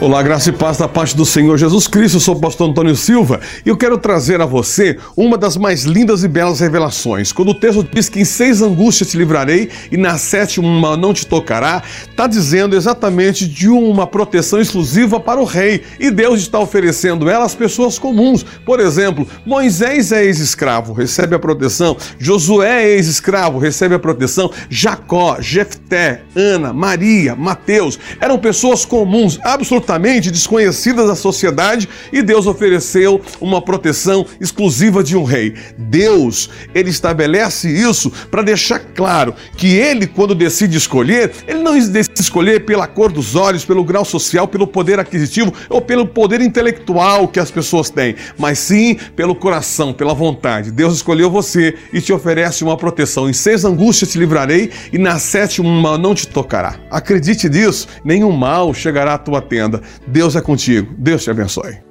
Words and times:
Olá, 0.00 0.22
graça 0.22 0.50
e 0.50 0.52
paz 0.52 0.76
da 0.76 0.86
parte 0.86 1.16
do 1.16 1.26
Senhor 1.26 1.58
Jesus 1.58 1.88
Cristo. 1.88 2.18
Eu 2.18 2.20
sou 2.20 2.36
o 2.36 2.40
pastor 2.40 2.70
Antônio 2.70 2.94
Silva 2.94 3.40
e 3.66 3.68
eu 3.68 3.76
quero 3.76 3.98
trazer 3.98 4.40
a 4.40 4.46
você 4.46 4.96
uma 5.16 5.36
das 5.36 5.56
mais 5.56 5.82
lindas 5.82 6.22
e 6.22 6.28
belas 6.28 6.60
revelações. 6.60 7.32
Quando 7.32 7.48
o 7.48 7.54
texto 7.54 7.82
diz 7.82 8.08
que 8.08 8.20
em 8.20 8.24
seis 8.24 8.62
angústias 8.62 9.10
te 9.10 9.16
livrarei 9.16 9.68
e 9.90 9.96
na 9.96 10.16
sétima 10.16 10.96
não 10.96 11.12
te 11.12 11.26
tocará, 11.26 11.82
está 12.08 12.28
dizendo 12.28 12.76
exatamente 12.76 13.44
de 13.44 13.68
uma 13.68 14.06
proteção 14.06 14.60
exclusiva 14.60 15.18
para 15.18 15.40
o 15.40 15.44
rei 15.44 15.82
e 15.98 16.12
Deus 16.12 16.38
está 16.38 16.60
oferecendo 16.60 17.28
ela 17.28 17.44
às 17.44 17.56
pessoas 17.56 17.98
comuns. 17.98 18.46
Por 18.64 18.78
exemplo, 18.78 19.26
Moisés 19.44 20.12
é 20.12 20.24
ex-escravo, 20.24 20.92
recebe 20.92 21.34
a 21.34 21.40
proteção. 21.40 21.96
Josué 22.20 22.84
é 22.84 22.90
ex-escravo, 22.94 23.58
recebe 23.58 23.96
a 23.96 23.98
proteção. 23.98 24.48
Jacó, 24.70 25.38
Jefté, 25.40 26.22
Ana, 26.36 26.72
Maria, 26.72 27.34
Mateus 27.34 27.98
eram 28.20 28.38
pessoas 28.38 28.84
comuns, 28.84 29.40
absolutamente 29.42 29.87
desconhecidas 30.30 31.06
da 31.08 31.14
sociedade 31.14 31.88
e 32.12 32.22
Deus 32.22 32.46
ofereceu 32.46 33.20
uma 33.40 33.62
proteção 33.62 34.26
exclusiva 34.40 35.02
de 35.02 35.16
um 35.16 35.24
rei. 35.24 35.54
Deus, 35.78 36.50
ele 36.74 36.90
estabelece 36.90 37.68
isso 37.68 38.10
para 38.30 38.42
deixar 38.42 38.80
claro 38.80 39.34
que 39.56 39.68
ele, 39.68 40.06
quando 40.06 40.34
decide 40.34 40.76
escolher, 40.76 41.32
ele 41.46 41.62
não 41.62 41.78
decide 41.78 42.20
escolher 42.20 42.64
pela 42.64 42.86
cor 42.86 43.12
dos 43.12 43.34
olhos, 43.34 43.64
pelo 43.64 43.84
grau 43.84 44.04
social, 44.04 44.48
pelo 44.48 44.66
poder 44.66 44.98
aquisitivo 44.98 45.52
ou 45.68 45.80
pelo 45.80 46.06
poder 46.06 46.40
intelectual 46.40 47.28
que 47.28 47.40
as 47.40 47.50
pessoas 47.50 47.90
têm, 47.90 48.16
mas 48.36 48.58
sim 48.58 48.96
pelo 49.14 49.34
coração, 49.34 49.92
pela 49.92 50.14
vontade. 50.14 50.70
Deus 50.70 50.94
escolheu 50.94 51.30
você 51.30 51.74
e 51.92 52.00
te 52.00 52.12
oferece 52.12 52.64
uma 52.64 52.76
proteção. 52.76 53.28
Em 53.28 53.32
seis 53.32 53.64
angústias 53.64 54.10
te 54.10 54.18
livrarei 54.18 54.70
e 54.92 54.98
na 54.98 55.18
sétima 55.18 55.96
não 55.96 56.14
te 56.14 56.26
tocará. 56.26 56.76
Acredite 56.90 57.48
nisso, 57.48 57.88
nenhum 58.04 58.32
mal 58.32 58.74
chegará 58.74 59.14
à 59.14 59.18
tua 59.18 59.40
tenda. 59.40 59.77
Deus 60.06 60.36
é 60.36 60.40
contigo. 60.40 60.94
Deus 60.98 61.24
te 61.24 61.30
abençoe. 61.30 61.87